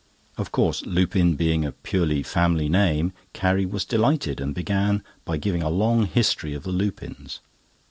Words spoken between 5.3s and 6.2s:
giving a long